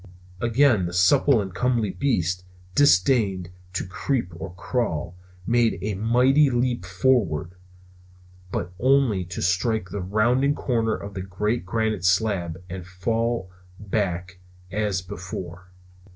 [0.39, 6.87] Again the supple and comely beast, disdaining to creep or crawl, made a mighty leap
[7.05, 7.51] upward.
[8.51, 14.39] But only to strike the rounding corner of the great granite slab and fall back
[14.71, 15.69] as before.